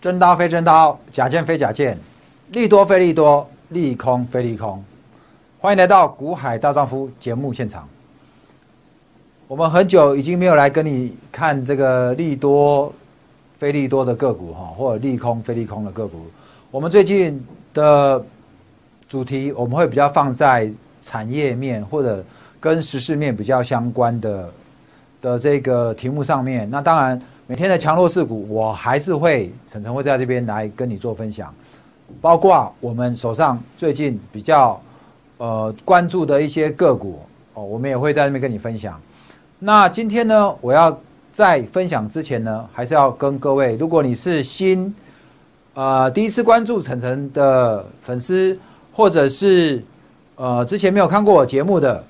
[0.00, 1.98] 真刀非真刀，假剑非假剑，
[2.52, 4.82] 利多非利多，利空非利空。
[5.58, 7.86] 欢迎来到《股海大丈夫》节目现场。
[9.46, 12.90] 我们很久已经没有来跟你看这个利多
[13.58, 16.24] 非利多的个股哈，或者利空非利空的个股。
[16.70, 18.24] 我们最近的
[19.06, 20.70] 主题我们会比较放在
[21.02, 22.24] 产业面或者
[22.58, 24.50] 跟时事面比较相关的
[25.20, 26.66] 的这个题目上面。
[26.70, 27.20] 那当然。
[27.50, 31.52] 每天的强弱势股，我还是会晨晨会在这边来跟你做分享，
[32.20, 34.80] 包括我们手上最近比较
[35.36, 37.18] 呃关注的一些个股
[37.54, 39.00] 哦，我们也会在那边跟你分享。
[39.58, 40.96] 那今天呢，我要
[41.32, 44.94] 在分享之前呢，还是要跟各位，如果你是新
[45.74, 48.56] 呃第一次关注晨晨的粉丝，
[48.92, 49.82] 或者是
[50.36, 52.04] 呃之前没有看过我节目的，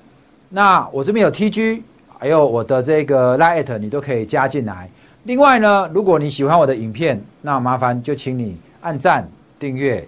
[0.49, 1.81] 那我这边有 TG，
[2.19, 4.87] 还有我的这个 light，你都可以加进来。
[5.23, 10.03] 另外呢，如果你喜欢我的影片，那麻烦就请你按赞、订阅，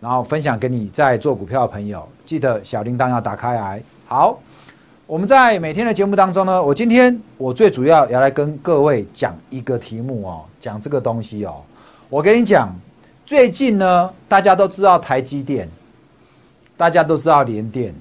[0.00, 2.08] 然后分享给你在做股票的朋友。
[2.24, 3.82] 记得小铃铛要打开来。
[4.06, 4.38] 好，
[5.08, 11.56] 我们在每天的节目当中呢，我今天我最主要要来跟各位讲一个题目哦，讲这个东西哦。
[12.08, 12.72] 我跟你讲，
[13.26, 15.68] 最近呢，大家都知道台积电，
[16.76, 17.92] 大家都知道联电，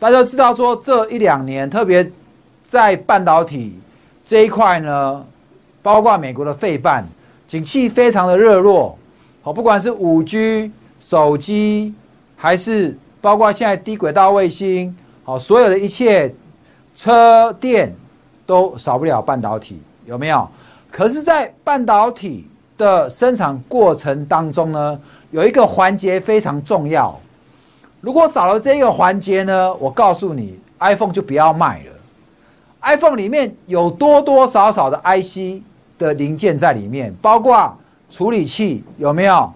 [0.00, 2.10] 大家都知道说这一两年，特别
[2.64, 3.78] 在半导体
[4.26, 5.24] 这一块呢。
[5.82, 7.06] 包括美国的费半，
[7.46, 8.98] 景气非常的热络，
[9.42, 11.94] 好，不管是五 G 手机，
[12.36, 16.34] 还是包括现在低轨道卫星，好，所有的一切
[16.94, 17.94] 车电
[18.44, 20.48] 都少不了半导体，有没有？
[20.90, 27.18] 可是，在半导体的生产过程当中呢，有一个环节非常重要，
[28.00, 31.92] 如果少了这个环节呢，我告诉你，iPhone 就不要卖了。
[32.82, 35.62] iPhone 里面有多多少少的 IC。
[36.00, 37.76] 的零件在里面，包括
[38.10, 39.52] 处理器有没有？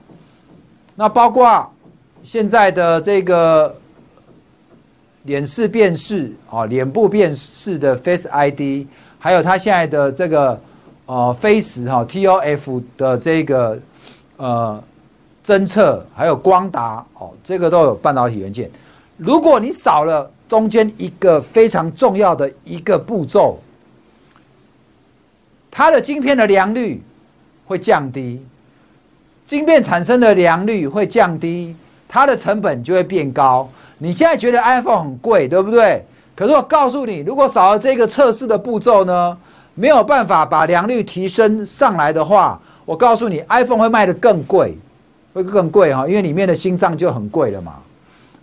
[0.95, 1.67] 那包括
[2.23, 3.75] 现在的这个
[5.23, 8.87] 脸式辨识啊，脸部辨识的 Face ID，
[9.19, 10.61] 还有它现在的这个
[11.07, 13.81] 呃 Face 哈 TOF 的这个
[14.37, 14.85] 呃
[15.43, 18.71] 侦测，还有光达哦，这个都有半导体元件。
[19.17, 23.59] 如果你少了中间一个非常重要的一个步骤。
[25.77, 27.03] 它的晶片的良率
[27.67, 28.41] 会降低，
[29.45, 31.75] 晶片产生的良率会降低，
[32.07, 33.69] 它的成本就会变高。
[33.99, 36.05] 你现在觉得 iPhone 很贵，对不对？
[36.37, 39.37] 可是我告诉你，如果少了这个测试的步骤呢，
[39.75, 44.79] 没有办法把良率提升上来的话，我告诉你，iPhone 会卖得更贵，
[45.33, 47.75] 会更贵哈，因为里面的心脏就很贵了嘛。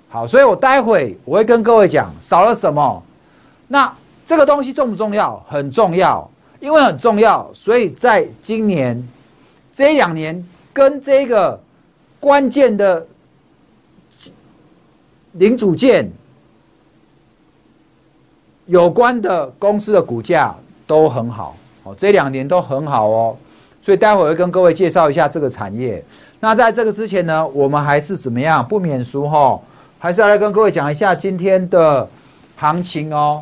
[0.10, 3.02] 好，所以我待会我会跟各位讲少了什么。
[3.70, 3.90] 那
[4.26, 5.42] 这个东西重不重要？
[5.48, 6.30] 很重要。
[6.62, 9.06] 因为很重要，所以在今年
[9.74, 11.60] 这两年跟这个
[12.20, 13.06] 关键的
[15.34, 16.10] 零组件
[18.68, 20.56] 有关的公司的股价
[20.86, 21.58] 都很好。
[21.82, 23.10] 哦，这两年都很好。
[23.10, 23.36] 哦，
[23.82, 26.04] 所以待会会跟各位介绍一下这个产业。
[26.40, 29.60] 那在这个之前呢，我们还是怎么样不免俗哈，
[29.98, 32.08] 还是要来跟各位讲一下今天的
[32.56, 33.42] 行情哦，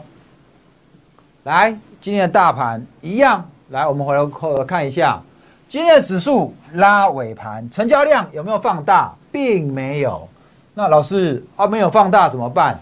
[1.44, 1.78] 来。
[2.02, 5.22] 今天的大盘一样，来，我们回头看一下，
[5.68, 9.14] 今天的指数拉尾盘，成交量有没有放大？
[9.32, 10.28] 并没有。
[10.74, 12.80] 那老师啊，没有放大怎么办？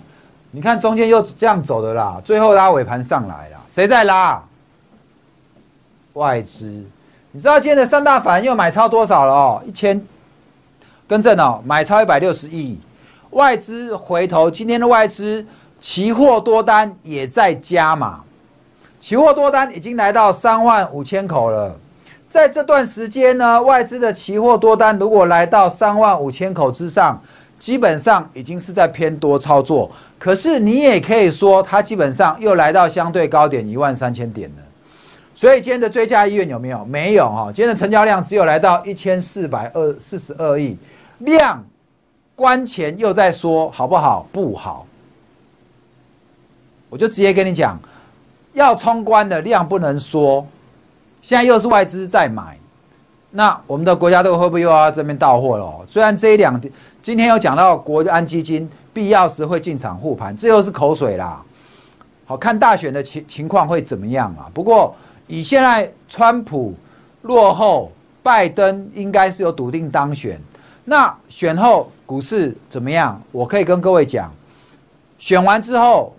[0.51, 4.41] 你看中间又这样走的啦，最后拉尾盘上来了，谁在拉？
[6.13, 6.65] 外资。
[7.31, 9.63] 你知道今天的三大法人又买超多少了哦？
[9.65, 9.99] 一千，
[11.07, 12.79] 更正哦，买超一百六十亿。
[13.31, 15.45] 外资回头，今天的外资
[15.79, 18.23] 期货多单也在加码。
[18.99, 21.75] 期货多单已经来到三万五千口了，
[22.27, 27.21] 在这段时间呢，外资的期货多单如果来到三万五千口之上，
[27.59, 29.89] 基本上已经是在偏多操作。
[30.19, 34.63] 可是你也可以说，它基本上又来到相对高点一万三千点了。
[35.35, 36.83] 所以今天的追加意愿有没有？
[36.85, 37.51] 没有哈。
[37.53, 40.75] 今天的成交量只有来到一千四百二四十二亿，
[41.19, 41.63] 量
[42.35, 44.27] 关前又在说好不好？
[44.31, 44.87] 不好。
[46.89, 47.79] 我就直接跟你讲。
[48.57, 50.45] 要冲关的量不能说，
[51.21, 52.57] 现在又是外资在买，
[53.29, 55.85] 那我们的国家队会不会又要这边到货了？
[55.87, 61.39] 虽然这一两天今天有讲到国安基金必要时会进场护盘，这又是口水啦。
[62.25, 64.49] 好看大选的情情况会怎么样啊？
[64.55, 64.95] 不过
[65.27, 66.73] 以现在川普
[67.21, 67.91] 落后，
[68.23, 70.41] 拜登应该是有笃定当选。
[70.83, 73.21] 那选后股市怎么样？
[73.31, 74.33] 我可以跟各位讲，
[75.19, 76.11] 选完之后。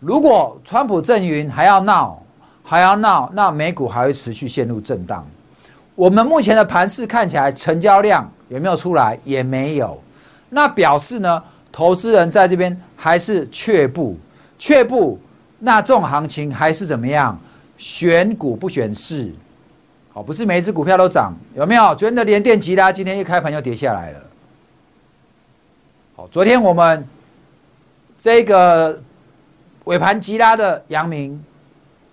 [0.00, 2.20] 如果川普阵营还要闹，
[2.64, 5.26] 还要闹，那美股还会持续陷入震荡。
[5.94, 9.18] 我们目前的盘势看起来成交量有没有出来？
[9.22, 10.02] 也没有，
[10.48, 14.16] 那表示呢，投资人在这边还是却步，
[14.58, 15.20] 却步。
[15.58, 17.38] 那这种行情还是怎么样？
[17.76, 19.30] 选股不选市，
[20.12, 21.94] 好，不是每一只股票都涨，有没有？
[21.94, 24.20] 昨天的联电、吉拉今天一开盘就跌下来了。
[26.16, 27.06] 好，昨天我们
[28.18, 28.98] 这个
[29.90, 31.44] 尾盘急拉的阳明，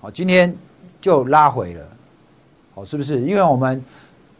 [0.01, 0.51] 好，今天
[0.99, 1.85] 就拉回了。
[2.73, 3.21] 好，是不是？
[3.21, 3.83] 因为我们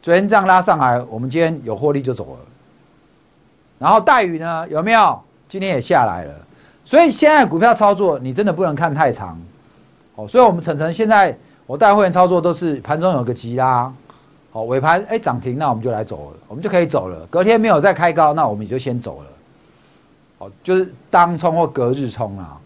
[0.02, 2.40] 昨天这样拉上来，我们今天有获利就走了。
[3.78, 4.68] 然后待遇呢？
[4.70, 5.22] 有没有？
[5.48, 6.34] 今天也下来了。
[6.84, 9.40] 所以现在股票操作，你真的不能看太长，
[10.16, 10.28] 哦。
[10.28, 11.38] 所以，我们晨晨现在
[11.68, 13.94] 我带会员操作都是盘中有个急拉，
[14.52, 17.24] 好尾盘哎涨停，那我们就来走了，我们就可以走了。
[17.28, 19.28] 隔天没有再开高，那我们也就先走了，
[20.40, 22.58] 哦，就是当冲或隔日冲啊，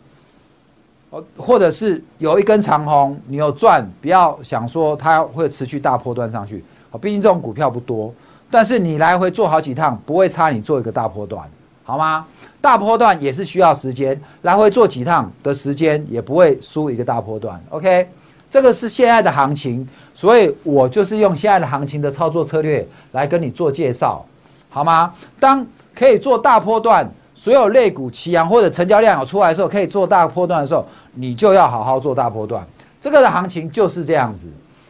[1.38, 8.14] 或者是有一根长红，你有赚，不要想说它会持续大波段上去，哦，毕竟这种股票不多，
[8.50, 11.46] 但是你来回做好几趟，不会差你做一个大波段，
[11.84, 12.26] 好吗？
[12.62, 17.60] 大波段也是需要时间，来回做几趟的时间也不会输一个大波段。
[17.70, 18.08] OK，
[18.50, 24.24] 这个是现在的行情，所以我就是用现在的行情的操作策略来跟你做介绍，
[24.70, 25.14] 好吗？
[25.40, 25.66] 当
[25.96, 27.10] 可以做大波段，
[27.42, 30.86] 所有类股齐扬或者成交量有出来的时候，可以做大波段的时候，
[31.16, 32.64] 你就要好好做大波段。
[33.02, 34.48] 这个的行情就是这样子。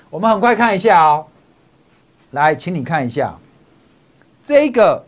[0.10, 1.26] 我们很快看一下哦，
[2.32, 3.34] 来，请你看一下
[4.44, 5.02] 这个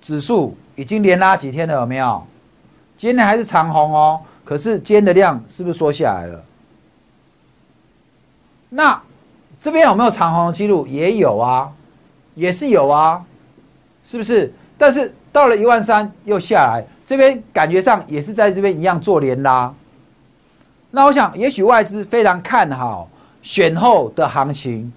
[0.00, 0.56] 指数。
[0.74, 2.26] 已经连拉几天了，有没有？
[2.96, 6.42] 今天还是长红哦，可是今天的量是不是缩下来了？
[8.70, 9.02] 那
[9.60, 10.86] 这边有没有长红的记录？
[10.86, 11.70] 也有啊，
[12.34, 13.22] 也是有啊，
[14.02, 14.50] 是不是？
[14.78, 19.70] 但是到了一万三又下来，这边感觉上也是在这边一样做连拉。
[20.92, 23.06] 那我想，也许外资非常看好
[23.42, 24.90] 选后的行情，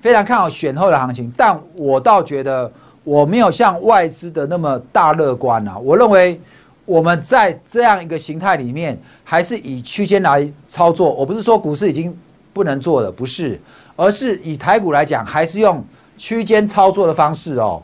[0.00, 2.70] 非常看好选后的行情，但我倒觉得。
[3.02, 5.78] 我没有像外资的那么大乐观啊！
[5.78, 6.40] 我认为
[6.84, 11.12] 我们在这样一个形态里面，还是以区间来操作。
[11.12, 12.12] 我不是说股市已经
[12.52, 13.60] 不能做了，不是，
[13.94, 15.84] 而是以台股来讲，还是用
[16.18, 17.80] 区间操作的方式哦，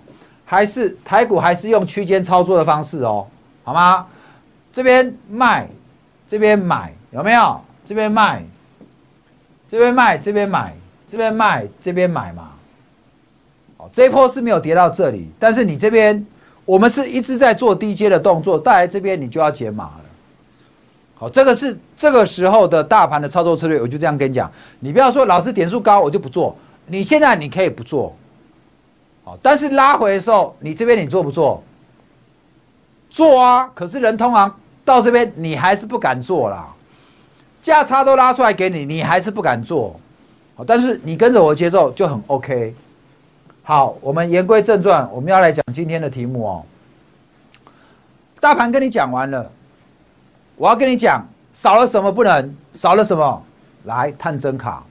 [0.53, 3.27] 还是台股还是用区间操作的方式哦，
[3.65, 4.07] 好吗？
[4.71, 5.67] 这边卖，
[6.29, 7.59] 这边买，有没有？
[7.87, 8.45] 这边卖，
[9.67, 10.75] 这边卖，这边买，
[11.09, 12.51] 这边卖，这边买嘛。
[13.95, 16.27] 这一波是没有跌到这里，但是你这边
[16.67, 20.05] 我们是一直在做低阶的动作，带来这边你就要解码了。
[21.15, 24.53] 好，这个是这个时候的大盘的操作策略，我就这样跟你讲。
[24.81, 26.55] 你不要说老师点数高我就不做，
[26.85, 28.15] 你现在你可以不做，
[29.25, 31.63] 好，但是拉回的时候你这边你做不做？
[33.09, 34.53] 做啊，可是人通常
[34.85, 36.67] 到这边你还是不敢做啦，
[37.61, 39.95] 价差都拉出来给你，你还是不敢做。
[40.57, 42.75] 好，但是你跟着我的节奏就很 OK。
[43.63, 46.65] 好，我们言归正传，我们要来讲今天的题目哦。
[48.41, 49.53] 大盘跟你讲完了，
[50.57, 53.43] 我要跟你讲少了什么不能，少了什么？
[53.85, 54.83] 来，探针卡。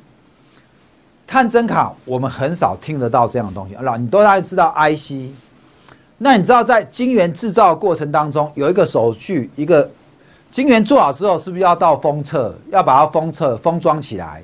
[1.32, 3.74] 探针卡，我们很少听得到这样的东西。
[3.80, 5.32] 老，你都大概知道 IC，
[6.18, 9.90] 那你知道在晶圆制造过程当中有一个手续，一个
[10.52, 14.44] 晶圆做好之后，是不是要到封测，要把它封测封装起来？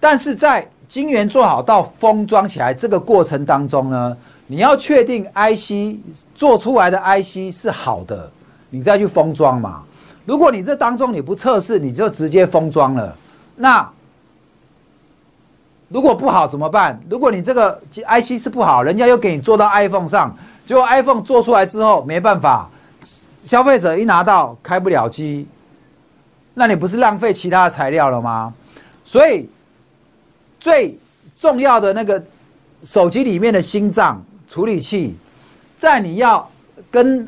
[0.00, 4.16] 但是在晶圆做好到封装起来这个过程当中呢，
[4.48, 5.96] 你要确定 IC
[6.34, 8.28] 做出来的 IC 是好的，
[8.70, 9.84] 你再去封装嘛。
[10.24, 13.16] 如果你这当中你不测试，你就直接封装了，
[13.54, 13.88] 那
[15.88, 16.98] 如果不好怎么办？
[17.08, 22.68] 如果你这个 IC 是不好，人家又给你做到 iPhone 上，结果 iPhone 做出来之后没办法，
[23.44, 25.46] 消费者一拿到开不了机，
[26.54, 28.52] 那你不是浪费其他的材料了吗？
[29.04, 29.48] 所以。
[30.60, 30.98] 最
[31.36, 32.20] 重要的那个
[32.82, 35.16] 手机里面的心脏处理器，
[35.78, 36.50] 在你要
[36.90, 37.24] 跟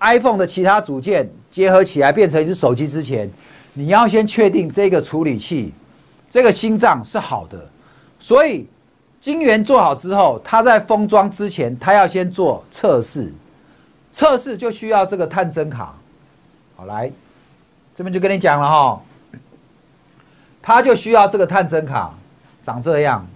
[0.00, 3.30] iPhone 的其他组件结合起来变成一只手机之前，
[3.74, 5.74] 你要先确定这个处理器
[6.32, 7.68] 这个心脏是好的。
[8.18, 8.66] 所以
[9.20, 13.30] 晶圆做好之后，它在封装之前，它要先做测试，
[14.10, 15.94] 测试就需要这个探针卡。
[16.74, 17.12] 好，来
[17.94, 19.02] 这边就跟你讲了哈，
[20.62, 22.14] 它就需要这个探针卡。
[22.64, 23.26] 长这样，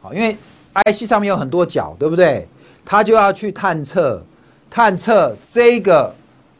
[0.00, 0.38] 好，因为
[0.86, 2.48] IC 上面有很多角，对不对？
[2.82, 4.24] 他就要去探测，
[4.70, 6.14] 探测这个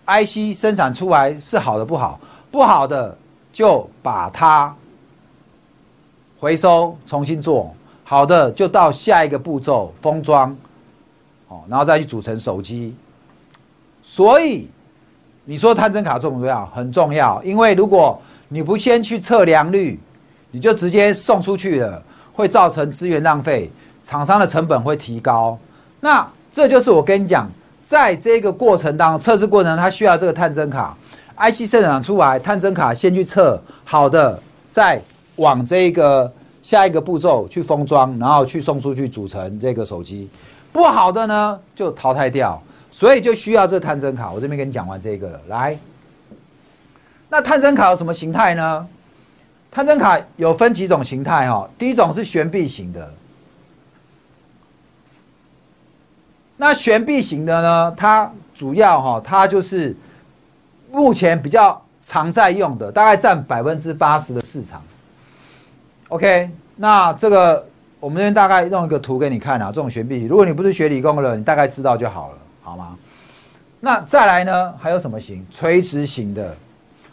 [0.04, 2.20] IC 生产出来是好的不好，
[2.50, 3.16] 不好的
[3.52, 4.74] 就把它
[6.42, 7.72] 回收重新做，
[8.02, 10.50] 好的就到下一个步骤封装，
[11.46, 12.92] 哦，然后再去组成手机。
[14.02, 14.68] 所以
[15.44, 16.66] 你说探针卡重不重要？
[16.74, 20.00] 很重要，因为如果你不先去测量率。
[20.54, 22.02] 你就直接送出去了，
[22.34, 23.70] 会造成资源浪费，
[24.02, 25.58] 厂商的成本会提高。
[26.00, 27.50] 那这就是我跟你讲，
[27.82, 30.94] 在这个过程当中，测试过程它需要这个探针卡
[31.38, 34.38] ，IC 生产出来，探针卡先去测好的，
[34.70, 35.00] 再
[35.42, 36.32] 往这个
[36.62, 40.30] 下一个步骤去封装，然后去送出去组成这个手机。
[40.72, 44.30] 不好的呢就淘汰掉，所以就需要这探针卡。
[44.30, 45.76] 我这边跟你讲完这个了，来，
[47.28, 48.86] 那探针卡有什么形态呢？
[49.70, 53.12] 探针卡有分几种形态哈，第一种是悬臂型的。
[56.56, 59.96] 那悬臂型的呢，它主要哈，它就是
[60.90, 64.80] 目前比较常在用的，大概占百分之八十的市场。
[66.12, 67.64] OK，那这个
[67.98, 72.94] 我们这边大概弄一个图给你看啊，这种悬臂，如果你不是学理工的人，你大概知道就好了，好吗？
[73.80, 75.42] 那再来呢，还有什么型？
[75.50, 76.54] 垂直型的，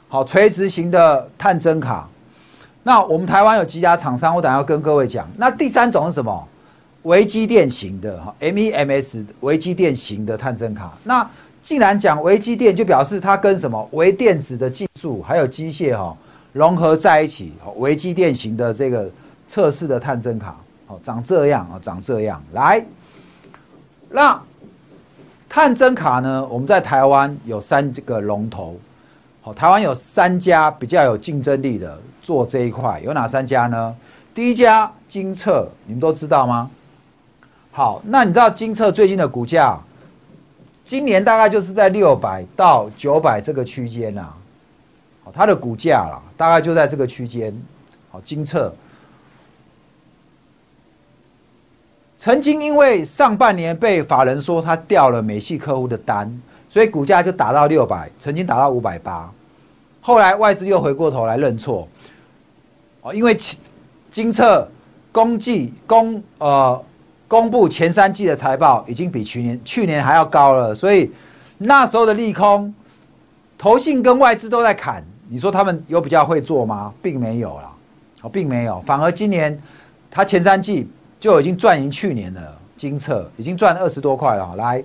[0.09, 2.09] 好，垂直型的探针卡。
[2.83, 5.25] 那我们台湾有几家厂商，我等下要跟各位讲。
[5.37, 6.45] 那第三种是什么？
[7.03, 10.91] 微机电型的哈，MEMS 微机电型的探针卡。
[11.05, 11.25] 那
[11.61, 16.13] 既然讲微机电，就表示它跟什么微电子的技术还有机械哈
[16.53, 17.53] 融合在一起。
[17.77, 19.09] 微机电型的这个
[19.47, 20.55] 测试的探针卡，
[20.87, 22.41] 哦，长这样啊，长这样。
[22.53, 22.85] 来，
[24.09, 24.41] 那
[25.47, 26.45] 探针卡呢？
[26.49, 28.79] 我们在台湾有三个龙头，
[29.41, 31.99] 好，台湾有三家比较有竞争力的。
[32.21, 33.95] 做这一块有哪三家呢？
[34.35, 36.69] 第一家金策，你们都知道吗？
[37.71, 39.79] 好，那你知道金策最近的股价，
[40.83, 44.33] 今年大概就是在六百到九百这个区间啊。
[45.33, 47.53] 它的股价啦，大概就在这个区间。
[48.11, 48.73] 好，金策
[52.17, 59.31] 曾经因为上半年被法人说他掉了美系客户的单，所以股价就打到六百，曾经打到五百八，
[60.01, 61.87] 后来外资又回过头来认错。
[63.01, 63.37] 哦，因为
[64.09, 64.67] 金策
[65.11, 66.83] 公计公呃
[67.27, 71.11] 公布前三季的财报已经比去年去年还要高了，所以
[71.59, 72.73] 那时候的利空，
[73.57, 75.03] 投信跟外资都在砍。
[75.29, 76.93] 你说他们有比较会做吗？
[77.01, 77.71] 并没有啦，
[78.23, 79.57] 哦，并没有，反而今年
[80.11, 82.55] 他前三季就已经赚赢去年的。
[82.79, 84.55] 金策已经赚二十多块了。
[84.55, 84.81] 来，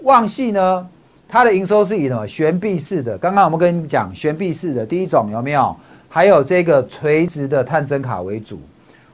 [0.00, 0.84] 旺系呢，
[1.28, 3.16] 它的营收是以什么悬臂式的？
[3.18, 5.76] 刚刚我们跟你讲悬臂式的第一种有没有？
[6.08, 8.60] 还有这个垂直的探针卡为主，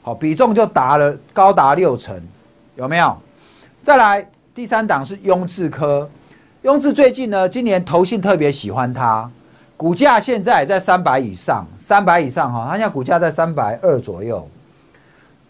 [0.00, 2.18] 好比重就达了高达六成，
[2.76, 3.14] 有没有？
[3.82, 6.08] 再来第三档是雍智科，
[6.62, 9.30] 雍智最近呢，今年投信特别喜欢它，
[9.76, 14.48] 股价现在在三百以上，三百以上哈，它现在股价在三百二左右。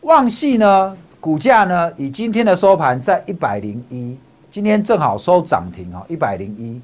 [0.01, 4.19] 旺系呢，股价呢以今天的收盘在一百零一，
[4.51, 6.81] 今天正好收涨停哈，一百零一。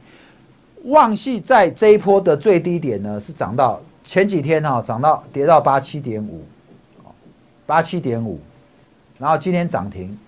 [0.84, 3.80] 旺系在这一波的最低点呢是涨到。
[4.04, 6.44] 前几天哈涨到跌到八七点五，
[7.66, 8.40] 八七点五，
[9.16, 10.18] 然后今天涨停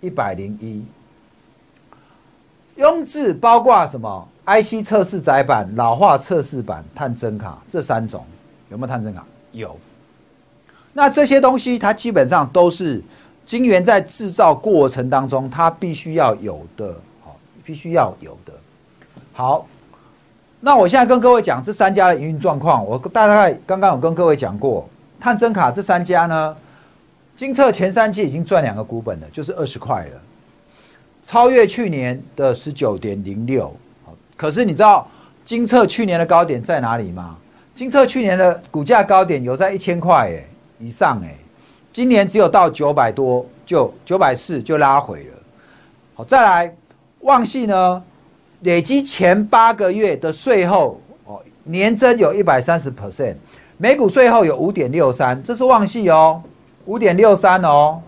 [0.00, 0.84] 一百零一。
[2.74, 8.24] 雍智包括什么？IC 测试载板、老化测试板、探针卡这三种，
[8.70, 9.24] 有没有探针卡？
[9.52, 9.76] 有。
[10.92, 13.02] 那这些东西它基本上都是
[13.44, 18.52] 晶圆在制造过程当中它必须要有的，好，必须要有的。
[19.32, 19.66] 好。
[20.58, 24.88] 那我现在跟各位讲这三家的营运状况，我大概刚刚有跟各位讲过，
[25.20, 26.56] 探针卡这三家呢，
[27.36, 30.20] 金测前三季已经赚两个股本了，就是二十块了，
[31.22, 33.74] 超越去年的十九点零六。
[34.36, 35.08] 可是你知道
[35.44, 37.36] 金策去年的高点在哪里吗？
[37.74, 40.44] 金策去年的股价高点有在一千块哎
[40.78, 41.34] 以上哎，
[41.92, 45.34] 今年只有到九百多，就九百四就拉回了。
[46.14, 46.74] 好，再来
[47.20, 48.02] 旺系呢？
[48.60, 53.36] 累积前八个月的税后哦，年增有一百三十 percent，
[53.76, 56.42] 每股税后有五点六三，这是旺系哦，
[56.86, 58.00] 五点六三哦，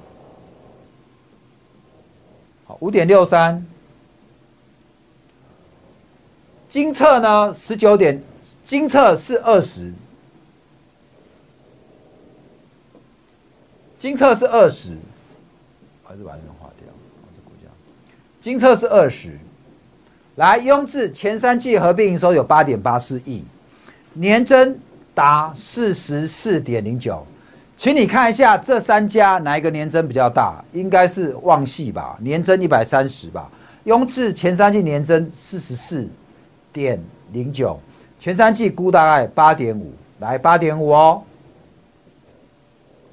[2.66, 3.64] 好，五点六三。
[6.78, 8.22] 金策呢，十九点，
[8.64, 9.92] 金策是二十，
[13.98, 14.96] 金策是二十，
[16.04, 16.86] 还是把这个划掉，
[17.34, 17.68] 这股价，
[18.40, 19.36] 金策是二十。
[20.36, 23.42] 来，雍智前三季合并营收有八点八四亿，
[24.12, 24.78] 年增
[25.16, 27.26] 达四十四点零九，
[27.76, 30.64] 请你看一下这三家哪一个年增比较大？
[30.72, 33.50] 应该是旺系吧，年增一百三十吧。
[33.82, 36.08] 雍智前三季年增四十四
[36.72, 37.78] 点零九，
[38.18, 41.22] 前三季估大概八点五，来八点五哦。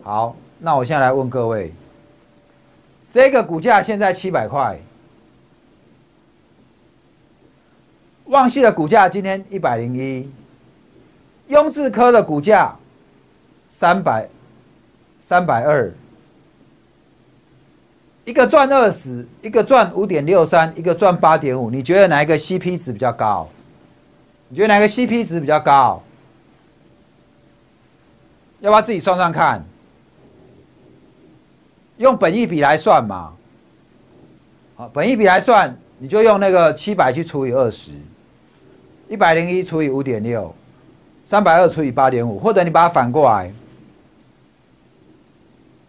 [0.03, 1.73] 好，那我现在来问各位，
[3.09, 4.77] 这个股价现在七百块。
[8.25, 10.27] 旺系的股价今天一百零一，
[11.47, 12.75] 雍智科的股价
[13.67, 14.27] 三百
[15.19, 15.93] 三百二，
[18.25, 23.47] 一个赚二十，一个赚五点六三，一个赚八点五，你觉得哪一个 CP 值比较高？
[24.49, 26.01] 你觉得哪个 CP 值比较高？
[28.61, 29.63] 要不要自己算算看？
[31.97, 33.31] 用本益比来算嘛。
[34.75, 37.91] 好，本益比来算，你就用那个七百去除以二十，
[39.07, 40.53] 一百零一除以五点六，
[41.23, 43.53] 三百二除以八点五，或者你把它反过来，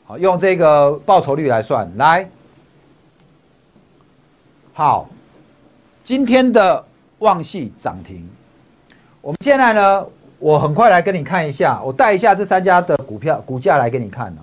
[0.09, 1.91] 好，用这个报酬率来算。
[1.97, 2.29] 来，
[4.73, 5.09] 好，
[6.05, 6.85] 今天的
[7.19, 8.25] 旺系涨停。
[9.21, 10.07] 我们现在呢，
[10.39, 14.43] 我很快来跟你看一下，我带一下这三家的股票股价来给你看呢。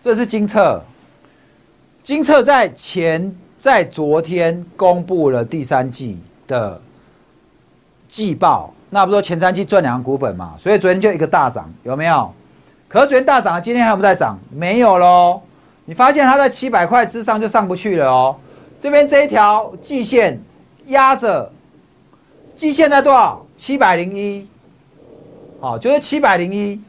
[0.00, 0.82] 这是金策。
[2.02, 6.80] 金策在前在昨天公布了第三季的
[8.08, 12.32] 季报，那不说前三季赚两个股本嘛，所以昨天就一个大涨，有没有？
[12.88, 14.38] 可是昨天大涨，今天还不在涨？
[14.50, 15.42] 没有喽。
[15.84, 18.36] 你发现它在七百块之上就上不去了哦。
[18.80, 20.40] 这边这一条季线
[20.86, 21.52] 压着，
[22.56, 23.44] 季线在多少？
[23.56, 24.48] 七百零一，
[25.60, 26.80] 好，就是七百零一。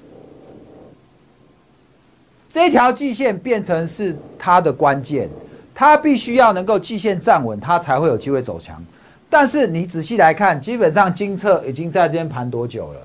[2.53, 5.29] 这条季线变成是它的关键，
[5.73, 8.83] 它必须要能够季线站稳，它才会有机会走强。
[9.29, 12.99] 但是你仔细来看，基本上金策已经在这边盘多久了？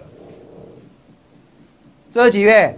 [2.11, 2.77] 这是几月？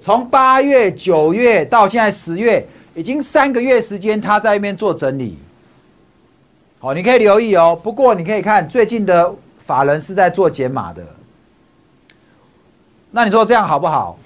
[0.00, 2.66] 从八月、九月到现在十月，
[2.96, 5.38] 已经三个月时间，它在那边做整理。
[6.80, 7.78] 好，你可以留意哦。
[7.80, 11.06] 不过你可以看最近的法人是在做减码的，
[13.12, 14.18] 那你说这样好不好？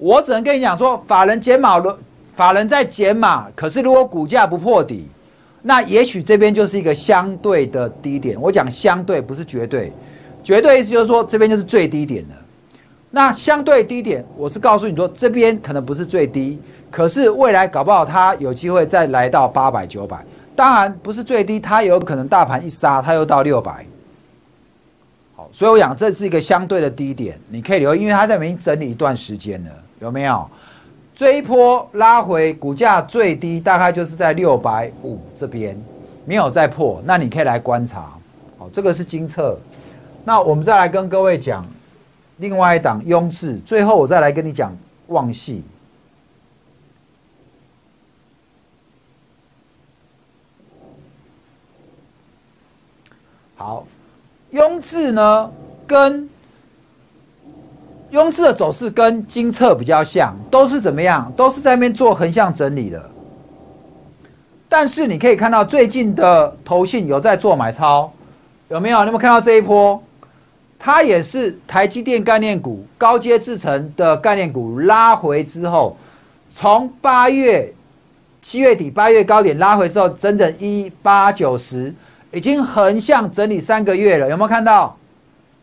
[0.00, 1.98] 我只能跟你讲说，法人减码了，
[2.34, 3.48] 法人在减码。
[3.54, 5.06] 可是如果股价不破底，
[5.60, 8.40] 那也许这边就是一个相对的低点。
[8.40, 9.92] 我讲相对不是绝对，
[10.42, 12.34] 绝对意思就是说这边就是最低点了。
[13.10, 16.58] 那相对低点，我是告诉你说这边可能不是最低，
[16.90, 20.24] 可是未来搞不好它有机会再来到八百九百。
[20.56, 23.84] 当然不是最低，它有可能大盘一杀，它又到六百。
[25.36, 29.70] 好，所以我讲这是一个相对的低点，你可以留，因为它在那边整理一段时间了。
[30.00, 30.50] 有没有？
[31.14, 35.78] 这一波拉回，股价最低大概就是在六百五这边，
[36.24, 37.02] 没有再破。
[37.04, 38.10] 那你可以来观察，
[38.58, 39.58] 好，这个是金策。
[40.24, 41.66] 那我们再来跟各位讲
[42.38, 44.74] 另外一档雍智，最后我再来跟你讲
[45.08, 45.62] 旺系。
[53.56, 53.86] 好，
[54.52, 55.52] 雍智呢
[55.86, 56.29] 跟。
[58.10, 61.32] 雍智的走势跟金策比较像，都是怎么样？
[61.36, 63.10] 都是在那边做横向整理的。
[64.68, 68.12] 但是你可以看到最近的投信有在做买超，
[68.68, 69.00] 有没有？
[69.00, 70.00] 你有没有看到这一波？
[70.78, 75.96] 它也是台积电概念股、高阶制成的概念股拉回之后，
[76.50, 77.72] 从八月、
[78.40, 81.94] 七月底、八月高点拉回之后，整整一八九十，
[82.32, 84.30] 已经横向整理三个月了。
[84.30, 84.96] 有没有看到？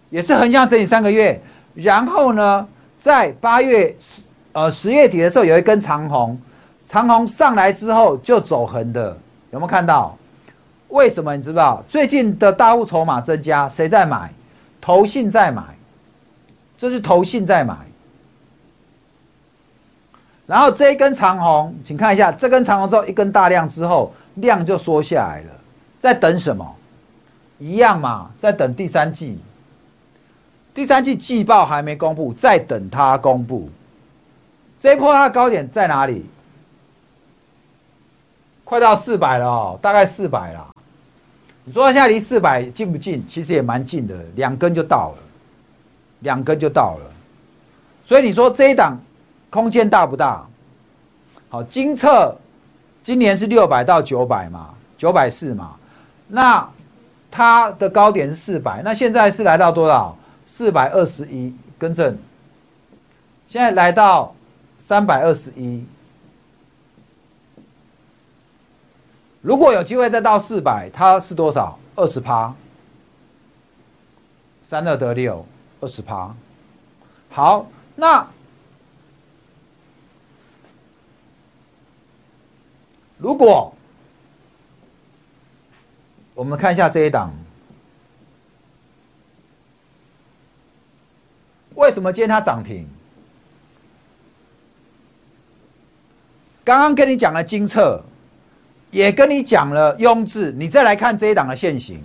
[0.09, 1.41] 也是横向整理三个月。
[1.77, 6.35] 然后呢，在八月十呃十月底的时候，有一根长红，
[6.83, 9.15] 长红上来之后就走横的，
[9.51, 10.17] 有没有看到？
[10.87, 11.83] 为什么你知道？
[11.87, 14.33] 最近的大户筹码增加，谁在买？
[14.81, 15.61] 投信在买，
[16.77, 17.75] 这是投信在买。
[20.47, 25.53] 然后这一根长红，请看一下，这根长红之后一根大量之后，量就缩下来了，
[25.99, 26.75] 在等什么？
[27.59, 29.37] 一样嘛，在等第三季。
[30.77, 33.67] 第三季季报还没公布，在等它公布。
[34.79, 36.23] 这一波它的高点在哪里？
[38.63, 40.67] 快到四百了哦，大概四百了。
[41.63, 43.25] 你说现在离四百近不近？
[43.25, 45.23] 其实也蛮近的，两根就到了，
[46.19, 47.11] 两根就到了。
[48.05, 48.95] 所以你说这一档
[49.49, 50.45] 空间大不大？
[51.49, 52.37] 好，金策
[53.01, 55.75] 今年是六百到九百嘛，九百四嘛。
[56.27, 56.69] 那
[57.31, 60.15] 它的高点是四百，那现在是来到多少？
[60.47, 62.17] 四百二十一，更正。
[63.47, 64.33] 现在来到
[64.77, 65.85] 三百二十一。
[69.41, 71.77] 如果有机会再到四百，它是多少？
[71.97, 72.55] 二十趴。
[74.63, 75.45] 三二得六，
[75.81, 76.33] 二十趴。
[77.29, 78.25] 好，那
[83.17, 83.73] 如果
[86.33, 87.33] 我们看一下这一档，
[91.77, 92.85] 为什么今天它涨停？
[96.65, 98.03] 刚刚跟你讲了金策，
[98.91, 102.01] 也跟你讲了雍智，你再来看这一档的现形。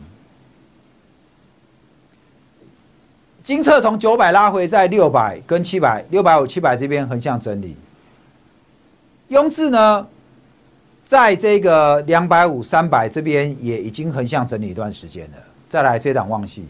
[3.43, 7.75] 金策从九百拉回在六百跟七百，六百五七百这边横向整理。
[9.29, 10.07] 雍智呢，
[11.05, 15.39] 在这个两百五三百这边也已经横向整理一段时间了。
[15.69, 16.67] 再来这档旺系，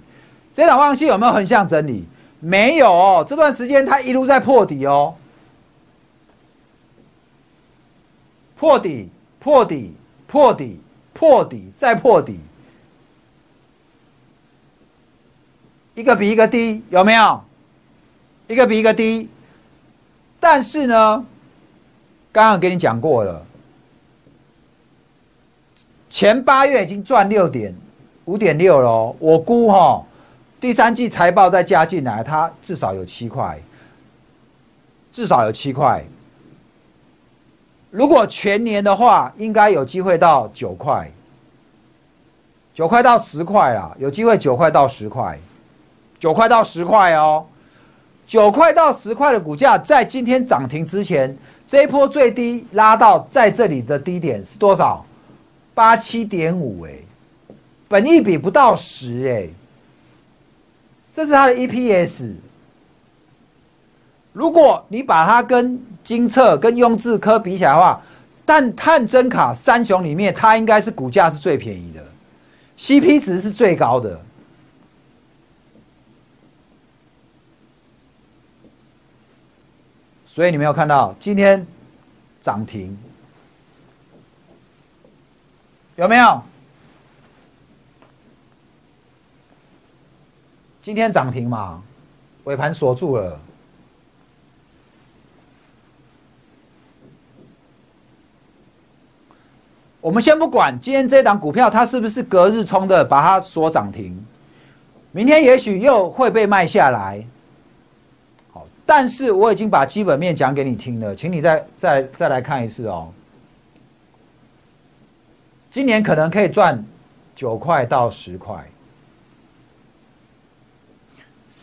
[0.55, 2.07] 这档旺系有没有横向整理？
[2.45, 5.15] 没有哦，这段时间它一路在破底哦。
[8.57, 9.95] 破底，破底，
[10.27, 10.81] 破底，
[11.13, 12.41] 破底，再破底，
[15.95, 17.45] 一个比一个低，有没有？
[18.49, 19.29] 一个比一个低。
[20.41, 21.25] 但是呢，
[22.33, 23.47] 刚刚跟你讲过了，
[26.11, 27.73] 前八月已经赚六点
[28.25, 30.05] 五点六了，我估哈，
[30.63, 33.59] 第三季财报再加进来，它至少有七块，
[35.13, 36.05] 至少有七块。
[37.91, 41.11] 如果全年的话，应该有机会到九块，
[42.73, 45.37] 九块到十块啊，有机会九块到十块，
[46.21, 47.45] 九块到十块哦，
[48.25, 55.05] 九块到十块的股价，在今天涨停之前，这一波最低拉到在这里的低点是多少？
[55.75, 56.93] 八七点五哎，
[57.89, 59.49] 本益比不到十哎，
[61.13, 62.33] 这是它的 EPS。
[64.33, 68.03] 如果你把它跟金策跟雍智科比起来的话，
[68.45, 72.03] 但探针卡三雄里面，它应该是股价是最便宜的
[72.79, 74.21] ，CP 值是最高的。
[80.27, 81.67] 所以你没有看到今天
[82.41, 82.97] 涨停，
[85.97, 86.43] 有没有？
[90.83, 91.81] 今天涨停嘛，
[92.43, 93.39] 尾盘锁住了。
[100.01, 104.27] 我们先不管今天这档股票它是不是隔日冲的，把它锁涨停，
[105.13, 107.25] 明天也许又会被卖下来。
[108.53, 113.13] 好，但是我已经把基本面讲给你听了，请你再再再来看一次哦。
[115.71, 116.85] 今年可能可以赚
[117.37, 118.69] 九块到十块，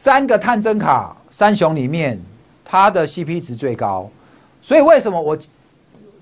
[0.02, 2.18] 三个探针卡三雄里面，
[2.64, 4.10] 它的 CP 值最高，
[4.62, 5.38] 所以为什么我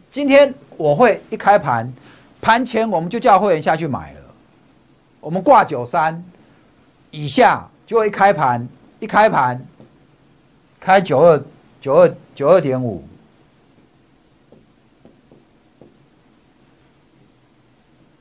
[0.10, 1.94] 今天我会一开盘？
[2.42, 4.22] 盘前我们就叫会员下去买了，
[5.20, 6.24] 我们挂九三
[7.12, 8.68] 以下就会开盘，
[9.00, 9.64] 一开盘
[10.80, 11.44] 开九二
[11.80, 13.04] 九二九二点五，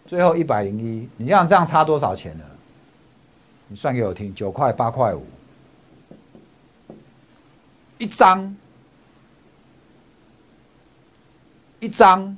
[0.05, 2.45] 最后一百零一，你这样这样差多少钱呢？
[3.69, 5.27] 你算给我听，九块八块五
[7.99, 8.57] 一张，
[11.81, 12.37] 一张。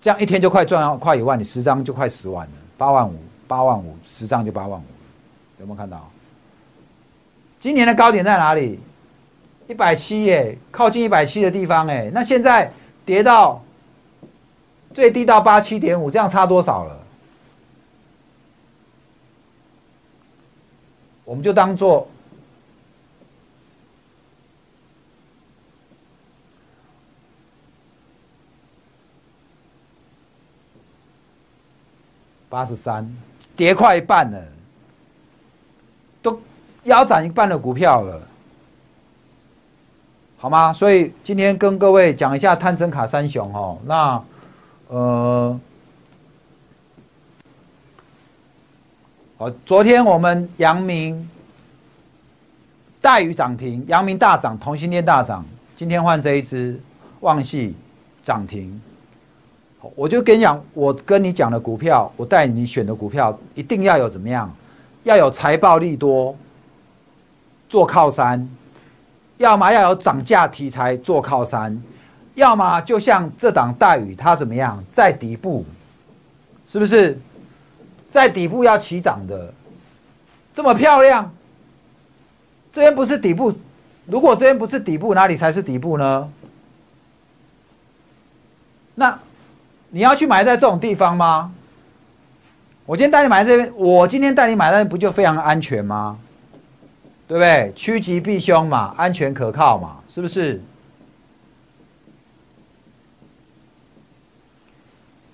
[0.00, 3.14] 这样一天就快赚快一万，你十张就快十万了，八万五，
[3.46, 4.84] 八万五，十张就八万五，
[5.58, 6.10] 有没有看到？
[7.58, 8.80] 今年的高点在哪里？
[9.68, 12.72] 一百七耶，靠近一百七的地方哎，那现在
[13.04, 13.62] 跌到
[14.94, 16.98] 最低到八七点五，这样差多少了？
[21.26, 22.08] 我们就当做。
[32.50, 33.08] 八十三，
[33.54, 34.44] 跌快一半了，
[36.20, 36.42] 都
[36.82, 38.20] 腰斩一半的股票了，
[40.36, 40.72] 好吗？
[40.72, 43.78] 所以今天跟各位讲一下探针卡三雄哦。
[43.84, 44.22] 那
[44.88, 45.60] 呃，
[49.38, 51.30] 好，昨天我们阳明
[53.00, 56.80] 大宇涨停，阳明大涨，同心店大涨，今天换这一只
[57.20, 57.76] 旺系
[58.24, 58.82] 涨停。
[59.94, 64.54] 我就跟你讲，我跟你讲的股票，我带你选的股票，一定要有怎么样？
[65.04, 66.36] 要有财报利多
[67.68, 68.46] 做靠山，
[69.38, 71.82] 要么要有涨价题材做靠山，
[72.34, 74.84] 要么就像这档大雨，它怎么样？
[74.90, 75.64] 在底部，
[76.66, 77.18] 是不是？
[78.10, 79.54] 在底部要起涨的，
[80.52, 81.32] 这么漂亮，
[82.70, 83.50] 这边不是底部，
[84.04, 86.30] 如果这边不是底部，哪里才是底部呢？
[88.94, 89.18] 那？
[89.90, 91.52] 你要去买在这种地方吗？
[92.86, 96.18] 我今天带你买这边，我今天带你买那边不就非常安全吗？
[97.28, 97.72] 对不对？
[97.76, 100.60] 趋吉避凶嘛，安全可靠嘛，是不是？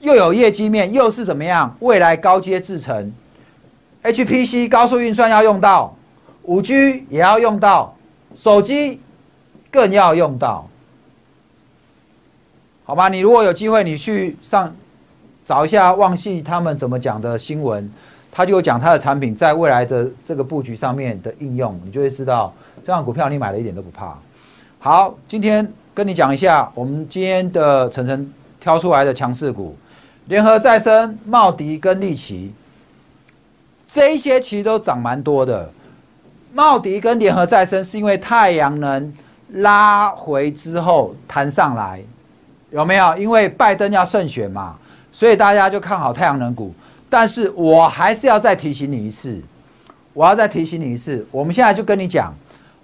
[0.00, 1.74] 又有业绩面，又是怎么样？
[1.80, 3.10] 未来高阶制程
[4.02, 5.96] ，HPC 高速运算要用到，
[6.42, 7.96] 五 G 也要用到，
[8.34, 9.00] 手机
[9.70, 10.68] 更要用到，
[12.86, 13.08] 好吧？
[13.08, 14.72] 你如果有机会，你去上
[15.44, 17.90] 找一下旺系他们怎么讲的新闻，
[18.30, 24.16] 他就讲他的产品在未来的这个布局上面的应用，你就会知道这样股票你买了一点都不怕。
[24.78, 29.76] 好，今天跟你讲一下我们今天的晨晨挑出来的强势股。
[30.26, 32.52] 联合再生、茂迪跟利奇，
[33.88, 35.70] 这一些其实都涨蛮多的。
[36.52, 39.12] 茂迪跟联合再生是因为太阳能
[39.54, 42.02] 拉回之后弹上来，
[42.70, 43.16] 有没有？
[43.16, 44.76] 因为拜登要胜选嘛，
[45.12, 46.74] 所以大家就看好太阳能股。
[47.08, 49.40] 但是我还是要再提醒你一次，
[50.12, 51.26] 我要再提醒你一次。
[51.30, 52.34] 我们现在就跟你讲，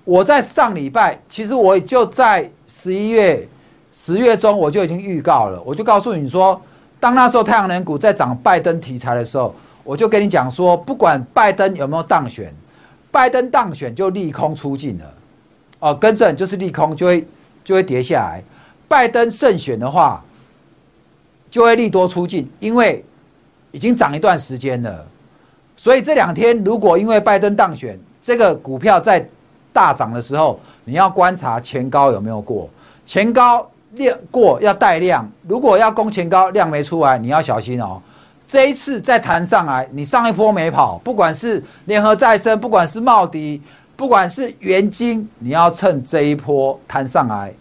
[0.05, 3.49] 我在上礼拜，其实我就在十一月、
[3.93, 6.61] 十月中我就已经预告了，我就告诉你说。
[7.01, 12.55] 当那时候太阳能股在涨拜登题材的时候，我就跟你讲说，不管拜登有没有当选，
[13.11, 15.15] 拜登当选就利空出尽了，
[15.81, 17.27] 哦，跟正就是利空就会
[17.65, 18.41] 就会跌下来。
[18.93, 20.23] 拜登胜选的话，
[21.51, 23.03] 就会利多出尽，因为
[23.71, 25.07] 已经涨一段时间了。
[25.79, 29.27] 所以这两天如果因为拜登当选，这个股票在
[29.73, 32.69] 大涨的时候，你要观察前高有没有过
[33.07, 33.67] 前高。
[33.95, 38.01] 量过要带量，如果要攻前高，量没出来，你要小心哦。
[38.49, 43.61] 这一次再弹上来，你上一波没跑，不管是联合再生，不管是茂迪，
[43.95, 47.53] 不管是元金，你要趁这一波弹上来，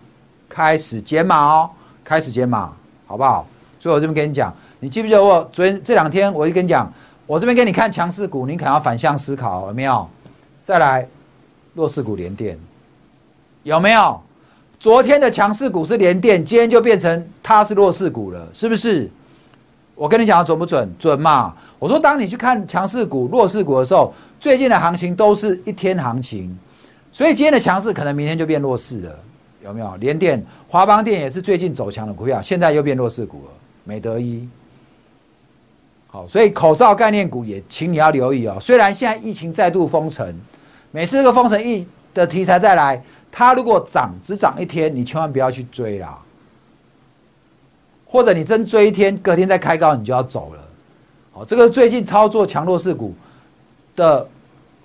[0.54, 1.70] 开始减码哦，
[2.04, 2.74] 开始减码，
[3.08, 3.48] 好不好？
[3.80, 6.92] 所以我这边跟你讲，你记不记得我昨天这两天我就跟你讲，
[7.26, 10.06] 我这边给你看强势股，你可要反向思考，有没有？
[10.66, 11.08] 再来
[11.74, 12.60] 弱势股连电，
[13.64, 14.22] 有没有？
[14.78, 19.10] 昨天的强势股是连电，今天就变成它是弱势股了，是不是？
[19.96, 20.90] 我跟你讲准不准？
[20.98, 21.54] 准嘛！
[21.78, 26.58] 我说，当你去看强势股、弱势股的时候，最近的行情都是一天行情，
[27.12, 29.20] 所以今天的强势可能明天就变弱势了，
[29.63, 29.95] 有没有？
[29.97, 33.52] 联电、华邦电也是最近走强的股票，现在又变弱势股了。
[33.84, 34.47] 美德一，
[36.08, 38.58] 好，所以口罩概念股也，请你要留意哦。
[38.62, 40.34] 虽然现在疫情再度封城，
[40.91, 43.02] 每次这个封城疫的题材再来。
[43.32, 46.19] 它如果涨只涨一天，你千万不要去追啦。
[48.06, 50.63] 或者你真追一天，隔天再开高，你就要走了。
[51.32, 53.15] 好，这个最近操作强弱势股
[53.95, 54.28] 的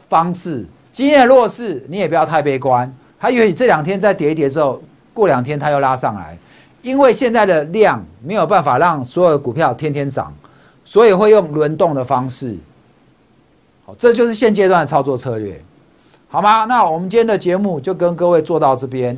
[0.08, 0.64] 方式。
[0.92, 4.82] 今天的弱势你也不要太悲观，它也许这两天再跌一跌之后，
[5.14, 6.36] 过两天它又拉上来。
[6.82, 10.32] 因为现在的量没有办法让所有的股票天天涨，
[10.84, 12.56] 所以会用轮动的方式。
[13.84, 15.60] 好，这就是现阶段的操作策略。
[16.28, 16.64] 好吗？
[16.66, 19.16] 那我们今天的节目就跟各位做到这边。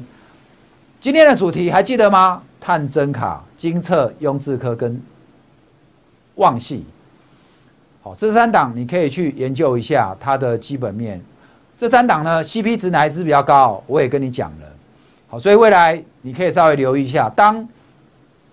[1.01, 2.43] 今天的主题还记得吗？
[2.61, 5.01] 探针卡、金策、雍智科跟
[6.37, 6.85] 旺系。
[8.03, 11.23] 好，这三档你可以去研究一下它的基本面。
[11.79, 13.83] 这三档呢，CP 值哪一支比较高？
[13.87, 14.67] 我也跟你讲了。
[15.29, 17.31] 好，所以未来你可以稍微留意一下。
[17.35, 17.67] 当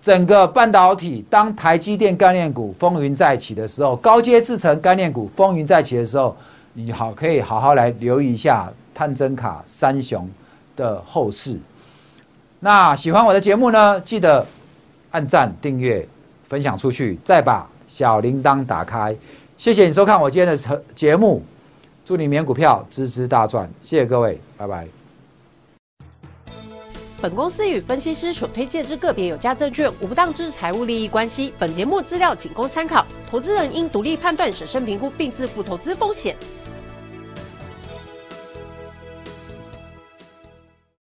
[0.00, 6.34] 整个半导体、当台积电概念股风云再起的时候，高阶制程概念股风云再起的时候。
[6.78, 10.28] 你好，可以好好来留意一下探针卡三雄
[10.76, 11.58] 的后市。
[12.60, 14.46] 那喜欢我的节目呢，记得
[15.10, 16.06] 按赞、订阅、
[16.50, 19.16] 分享出去，再把小铃铛打开。
[19.56, 21.42] 谢谢你收看我今天的节目，
[22.06, 23.68] 祝你免股票支支大赚。
[23.82, 24.86] 谢谢各位，拜拜。
[27.20, 31.52] 本公司与分析师所推荐之个别有价证券无不当之财务利益关系。
[31.58, 36.36] 本节目资料仅供参考，投资人应独立判断、审慎评估并自负投资风险。